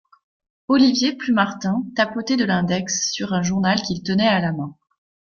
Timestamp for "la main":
4.39-4.75